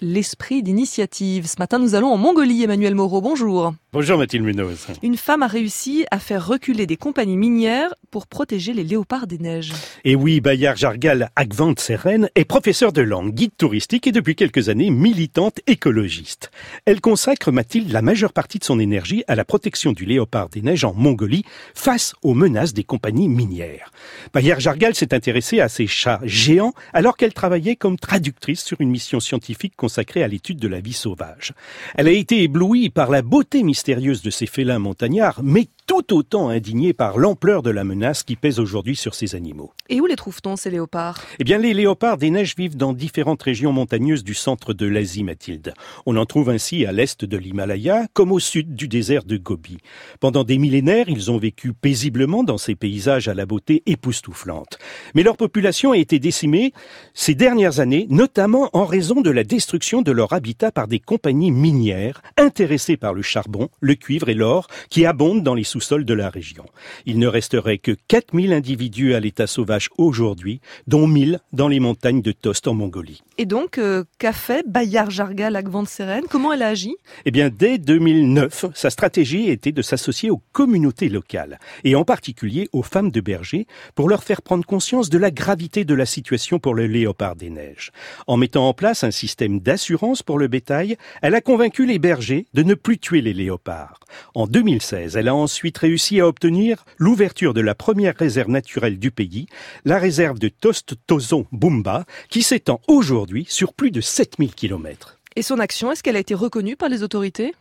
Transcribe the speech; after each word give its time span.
l'esprit 0.00 0.62
d'initiative. 0.62 1.46
Ce 1.46 1.56
matin, 1.58 1.78
nous 1.78 1.94
allons 1.94 2.12
en 2.12 2.18
Mongolie. 2.18 2.62
Emmanuel 2.62 2.94
Moreau, 2.94 3.20
bonjour. 3.20 3.72
Bonjour 3.98 4.18
Mathilde 4.18 4.44
Munoz. 4.44 4.88
Une 5.02 5.16
femme 5.16 5.42
a 5.42 5.46
réussi 5.46 6.04
à 6.10 6.18
faire 6.18 6.46
reculer 6.46 6.84
des 6.84 6.98
compagnies 6.98 7.38
minières 7.38 7.94
pour 8.10 8.26
protéger 8.26 8.74
les 8.74 8.84
léopards 8.84 9.26
des 9.26 9.38
neiges. 9.38 9.72
Et 10.04 10.14
oui, 10.14 10.42
Bayard 10.42 10.76
Jargal 10.76 11.30
Agvant 11.34 11.72
Seren 11.78 12.28
est 12.34 12.44
professeur 12.44 12.92
de 12.92 13.00
langue, 13.00 13.32
guide 13.32 13.56
touristique 13.56 14.06
et 14.06 14.12
depuis 14.12 14.34
quelques 14.34 14.68
années 14.68 14.90
militante 14.90 15.60
écologiste. 15.66 16.50
Elle 16.84 17.00
consacre, 17.00 17.50
Mathilde, 17.50 17.90
la 17.90 18.02
majeure 18.02 18.34
partie 18.34 18.58
de 18.58 18.64
son 18.64 18.78
énergie 18.78 19.24
à 19.28 19.34
la 19.34 19.46
protection 19.46 19.92
du 19.92 20.04
léopard 20.04 20.50
des 20.50 20.60
neiges 20.60 20.84
en 20.84 20.92
Mongolie 20.92 21.46
face 21.74 22.14
aux 22.20 22.34
menaces 22.34 22.74
des 22.74 22.84
compagnies 22.84 23.30
minières. 23.30 23.90
Bayard 24.34 24.60
Jargal 24.60 24.94
s'est 24.94 25.14
intéressée 25.14 25.60
à 25.60 25.70
ces 25.70 25.86
chats 25.86 26.20
géants 26.22 26.74
alors 26.92 27.16
qu'elle 27.16 27.32
travaillait 27.32 27.76
comme 27.76 27.98
traductrice 27.98 28.62
sur 28.62 28.78
une 28.82 28.90
mission 28.90 29.20
scientifique 29.20 29.74
consacrée 29.74 30.22
à 30.22 30.28
l'étude 30.28 30.58
de 30.58 30.68
la 30.68 30.80
vie 30.80 30.92
sauvage. 30.92 31.54
Elle 31.94 32.08
a 32.08 32.12
été 32.12 32.42
éblouie 32.42 32.90
par 32.90 33.08
la 33.08 33.22
beauté 33.22 33.62
mystérieuse 33.62 33.85
de 34.22 34.30
ces 34.30 34.46
félins 34.46 34.78
montagnards, 34.78 35.40
mais 35.42 35.68
tout 35.86 36.12
autant 36.14 36.48
indignée 36.48 36.92
par 36.92 37.16
l'ampleur 37.16 37.62
de 37.62 37.70
la 37.70 37.84
menace 37.84 38.24
qui 38.24 38.34
pèse 38.34 38.58
aujourd'hui 38.58 38.96
sur 38.96 39.14
ces 39.14 39.34
animaux. 39.36 39.72
Et 39.88 40.00
où 40.00 40.06
les 40.06 40.16
trouve-t-on, 40.16 40.56
ces 40.56 40.70
léopards? 40.70 41.22
Eh 41.38 41.44
bien, 41.44 41.58
les 41.58 41.74
léopards 41.74 42.18
des 42.18 42.30
neiges 42.30 42.56
vivent 42.56 42.76
dans 42.76 42.92
différentes 42.92 43.42
régions 43.42 43.72
montagneuses 43.72 44.24
du 44.24 44.34
centre 44.34 44.74
de 44.74 44.86
l'Asie, 44.86 45.22
Mathilde. 45.22 45.74
On 46.04 46.16
en 46.16 46.26
trouve 46.26 46.50
ainsi 46.50 46.84
à 46.86 46.92
l'est 46.92 47.24
de 47.24 47.36
l'Himalaya, 47.36 48.06
comme 48.14 48.32
au 48.32 48.40
sud 48.40 48.74
du 48.74 48.88
désert 48.88 49.24
de 49.24 49.36
Gobi. 49.36 49.78
Pendant 50.18 50.42
des 50.42 50.58
millénaires, 50.58 51.08
ils 51.08 51.30
ont 51.30 51.38
vécu 51.38 51.72
paisiblement 51.72 52.42
dans 52.42 52.58
ces 52.58 52.74
paysages 52.74 53.28
à 53.28 53.34
la 53.34 53.46
beauté 53.46 53.84
époustouflante. 53.86 54.78
Mais 55.14 55.22
leur 55.22 55.36
population 55.36 55.92
a 55.92 55.98
été 55.98 56.18
décimée 56.18 56.72
ces 57.14 57.36
dernières 57.36 57.78
années, 57.78 58.06
notamment 58.10 58.70
en 58.72 58.86
raison 58.86 59.20
de 59.20 59.30
la 59.30 59.44
destruction 59.44 60.02
de 60.02 60.10
leur 60.10 60.32
habitat 60.32 60.72
par 60.72 60.88
des 60.88 60.98
compagnies 60.98 61.52
minières 61.52 62.22
intéressées 62.36 62.96
par 62.96 63.14
le 63.14 63.22
charbon, 63.22 63.68
le 63.80 63.94
cuivre 63.94 64.28
et 64.28 64.34
l'or 64.34 64.66
qui 64.90 65.06
abondent 65.06 65.44
dans 65.44 65.54
les 65.54 65.64
sous-sol 65.76 66.06
de 66.06 66.14
la 66.14 66.30
région. 66.30 66.64
Il 67.04 67.18
ne 67.18 67.26
resterait 67.26 67.76
que 67.76 67.92
4000 68.08 68.54
individus 68.54 69.12
à 69.12 69.20
l'état 69.20 69.46
sauvage 69.46 69.90
aujourd'hui, 69.98 70.62
dont 70.86 71.06
1000 71.06 71.40
dans 71.52 71.68
les 71.68 71.80
montagnes 71.80 72.22
de 72.22 72.32
Tost 72.32 72.66
en 72.66 72.72
Mongolie. 72.72 73.22
Et 73.36 73.44
donc, 73.44 73.76
euh, 73.76 74.04
qu'a 74.18 74.32
fait 74.32 74.66
Bayar 74.66 75.10
Jarga 75.10 75.50
Lagvant 75.50 75.84
Seren 75.84 76.24
Comment 76.30 76.54
elle 76.54 76.62
a 76.62 76.68
agi? 76.68 76.96
Eh 77.26 77.30
bien, 77.30 77.50
dès 77.50 77.76
2009, 77.76 78.66
sa 78.74 78.88
stratégie 78.88 79.50
était 79.50 79.72
de 79.72 79.82
s'associer 79.82 80.30
aux 80.30 80.40
communautés 80.52 81.10
locales, 81.10 81.58
et 81.84 81.94
en 81.94 82.04
particulier 82.04 82.70
aux 82.72 82.82
femmes 82.82 83.10
de 83.10 83.20
bergers, 83.20 83.66
pour 83.94 84.08
leur 84.08 84.24
faire 84.24 84.40
prendre 84.40 84.64
conscience 84.64 85.10
de 85.10 85.18
la 85.18 85.30
gravité 85.30 85.84
de 85.84 85.94
la 85.94 86.06
situation 86.06 86.58
pour 86.58 86.74
le 86.74 86.86
léopard 86.86 87.36
des 87.36 87.50
neiges. 87.50 87.92
En 88.26 88.38
mettant 88.38 88.66
en 88.66 88.72
place 88.72 89.04
un 89.04 89.10
système 89.10 89.60
d'assurance 89.60 90.22
pour 90.22 90.38
le 90.38 90.48
bétail, 90.48 90.96
elle 91.20 91.34
a 91.34 91.42
convaincu 91.42 91.84
les 91.84 91.98
bergers 91.98 92.46
de 92.54 92.62
ne 92.62 92.72
plus 92.72 92.96
tuer 92.96 93.20
les 93.20 93.34
léopards. 93.34 94.00
En 94.34 94.46
2016, 94.46 95.16
elle 95.16 95.28
a 95.28 95.34
ensuite 95.34 95.65
réussi 95.74 96.20
à 96.20 96.28
obtenir 96.28 96.84
l'ouverture 96.98 97.54
de 97.54 97.60
la 97.60 97.74
première 97.74 98.14
réserve 98.16 98.50
naturelle 98.50 98.98
du 98.98 99.10
pays, 99.10 99.46
la 99.84 99.98
réserve 99.98 100.38
de 100.38 100.48
Tost-Tozon-Bumba, 100.48 102.04
qui 102.28 102.42
s'étend 102.42 102.80
aujourd'hui 102.88 103.46
sur 103.48 103.72
plus 103.72 103.90
de 103.90 104.00
7000 104.00 104.54
kilomètres. 104.54 105.18
Et 105.38 105.42
son 105.42 105.58
action, 105.58 105.92
est-ce 105.92 106.02
qu'elle 106.02 106.16
a 106.16 106.20
été 106.20 106.34
reconnue 106.34 106.76
par 106.76 106.88
les 106.88 107.02
autorités? 107.02 107.54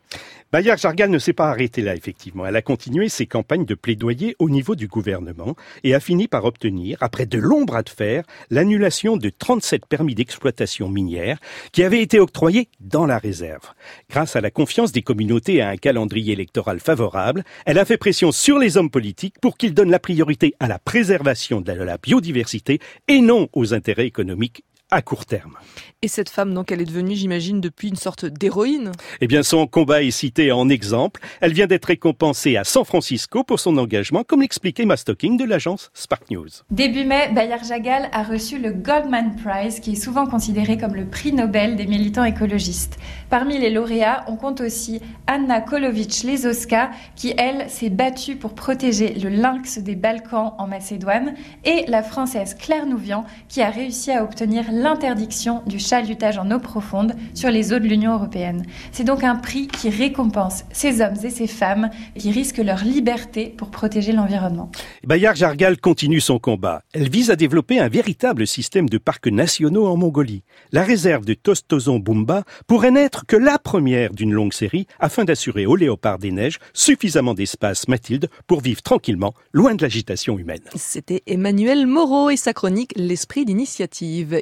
Bayard 0.52 0.78
Jargal 0.78 1.10
ne 1.10 1.20
s'est 1.20 1.34
pas 1.34 1.50
arrêtée 1.50 1.82
là, 1.82 1.96
effectivement. 1.96 2.46
Elle 2.46 2.56
a 2.56 2.62
continué 2.62 3.10
ses 3.10 3.26
campagnes 3.26 3.66
de 3.66 3.76
plaidoyer 3.76 4.36
au 4.40 4.50
niveau 4.50 4.76
du 4.76 4.88
gouvernement 4.88 5.56
et 5.84 5.94
a 5.94 6.00
fini 6.00 6.28
par 6.28 6.46
obtenir, 6.46 6.98
après 7.02 7.26
de 7.26 7.38
longs 7.38 7.66
bras 7.66 7.84
de 7.84 7.90
fer, 7.90 8.24
l'annulation 8.50 9.18
de 9.18 9.30
37 9.30 9.86
permis 9.86 10.16
d'exploitation 10.16 10.88
minière 10.88 11.40
qui 11.74 11.84
avaient 11.84 12.02
été 12.02 12.20
octroyés 12.20 12.70
dans 12.80 13.06
la 13.06 13.18
réserve. 13.18 13.74
Grâce 14.10 14.36
à 14.36 14.42
la 14.42 14.52
confiance 14.52 14.92
des 14.92 15.02
communautés 15.02 15.56
et 15.56 15.62
à 15.62 15.70
un 15.70 15.78
calendrier 15.78 16.34
électoral 16.34 16.80
favorable, 16.80 17.44
elle 17.66 17.80
a 17.80 17.86
fait 17.86 17.98
pression 17.98 18.32
sur 18.32 18.58
les 18.58 18.78
hommes 18.78 18.92
politiques 18.92 19.40
pour 19.42 19.58
qu'ils 19.58 19.74
donnent 19.74 19.92
la 19.92 20.00
priorité 20.00 20.54
à 20.60 20.68
la 20.68 20.80
préservation 20.80 21.60
de 21.60 21.72
la 21.72 21.98
biodiversité 21.98 22.80
et 23.08 23.20
non 23.20 23.50
aux 23.54 23.74
intérêts 23.74 24.08
économiques 24.08 24.64
à 24.92 25.02
court 25.02 25.26
terme. 25.26 25.58
Et 26.02 26.08
cette 26.08 26.30
femme, 26.30 26.54
donc, 26.54 26.72
elle 26.72 26.82
est 26.82 26.86
devenue, 26.86 27.16
j'imagine, 27.16 27.60
depuis 27.60 27.88
une 27.88 27.96
sorte 27.96 28.26
d'héroïne 28.26 28.92
Eh 29.22 29.28
bien, 29.28 29.42
son 29.42 29.66
combat 29.66 29.95
est 30.02 30.12
cité 30.12 30.52
en 30.52 30.70
exemple. 30.70 31.22
Elle 31.42 31.54
vient 31.54 31.68
d'être 31.68 31.86
récompensée 31.86 32.58
à 32.58 32.64
San 32.64 32.86
Francisco 32.86 33.44
pour 33.44 33.60
son 33.60 33.78
engagement, 33.78 34.24
comme 34.24 34.42
l'expliquait 34.42 34.86
Mastocking 34.86 35.38
de 35.38 35.46
l'agence 35.46 35.92
Spark 35.94 36.30
News. 36.32 36.48
Début 36.72 37.06
mai, 37.06 37.30
Bayar 37.34 37.64
Jagal 37.64 38.10
a 38.12 38.24
reçu 38.24 38.60
le 38.60 38.72
Goldman 38.72 39.36
Prize, 39.36 39.80
qui 39.80 39.94
est 39.94 40.02
souvent 40.02 40.26
considéré 40.26 40.78
comme 40.78 40.96
le 40.96 41.06
prix 41.06 41.34
Nobel 41.34 41.76
des 41.76 41.86
militants 41.86 42.24
écologistes. 42.24 42.98
Parmi 43.30 43.58
les 43.58 43.70
lauréats, 43.70 44.26
on 44.28 44.36
compte 44.36 44.62
aussi 44.62 45.02
Anna 45.28 45.62
Kolovitch-Lezoska, 45.62 46.92
qui, 47.16 47.34
elle, 47.38 47.70
s'est 47.70 47.90
battue 47.90 48.36
pour 48.36 48.54
protéger 48.54 49.14
le 49.16 49.30
lynx 49.30 49.80
des 49.80 49.96
Balkans 49.96 50.54
en 50.58 50.68
Macédoine, 50.68 51.34
et 51.64 51.86
la 51.88 52.04
française 52.04 52.56
Claire 52.56 52.86
Nouvian, 52.86 53.26
qui 53.50 53.62
a 53.62 53.70
réussi 53.70 54.12
à 54.12 54.24
obtenir 54.24 54.66
l'interdiction 54.72 55.64
du 55.66 55.80
chalutage 55.80 56.38
en 56.38 56.52
eau 56.52 56.60
profonde 56.60 57.14
sur 57.34 57.50
les 57.50 57.74
eaux 57.74 57.80
de 57.80 57.88
l'Union 57.88 58.14
européenne. 58.14 58.66
C'est 58.92 59.04
donc 59.04 59.24
un 59.24 59.36
prix 59.36 59.68
qui 59.86 59.92
récompense 59.92 60.64
ces 60.72 61.00
hommes 61.02 61.14
et 61.24 61.30
ces 61.30 61.46
femmes 61.46 61.92
qui 62.18 62.32
risquent 62.32 62.58
leur 62.58 62.84
liberté 62.84 63.54
pour 63.56 63.70
protéger 63.70 64.14
l'environnement. 64.14 64.72
Bayard 65.06 65.36
Jargal 65.36 65.78
continue 65.78 66.22
son 66.22 66.40
combat. 66.40 66.82
Elle 66.94 67.08
vise 67.08 67.30
à 67.30 67.36
développer 67.36 67.78
un 67.78 67.88
véritable 67.88 68.48
système 68.48 68.90
de 68.90 68.98
parcs 68.98 69.28
nationaux 69.28 69.86
en 69.86 69.96
Mongolie. 69.96 70.42
La 70.72 70.82
réserve 70.82 71.24
de 71.24 71.36
Tostozon 71.36 72.00
Bumba 72.00 72.46
pourrait 72.66 72.90
n'être 72.90 73.28
que 73.28 73.36
la 73.36 73.60
première 73.60 74.12
d'une 74.12 74.34
longue 74.34 74.54
série 74.54 74.88
afin 75.00 75.24
d'assurer 75.24 75.68
aux 75.68 75.76
léopards 75.76 76.18
des 76.18 76.32
neiges 76.32 76.58
suffisamment 76.74 77.36
d'espace, 77.36 77.88
Mathilde, 77.88 78.28
pour 78.48 78.62
vivre 78.62 78.82
tranquillement, 78.82 79.36
loin 79.54 79.76
de 79.76 79.84
l'agitation 79.84 80.40
humaine. 80.40 80.64
C'était 80.76 81.22
Emmanuel 81.28 81.86
Moreau 81.86 82.32
et 82.32 82.38
sa 82.38 82.54
chronique 82.54 82.94
L'esprit 82.96 83.46
d'initiative. 83.46 84.34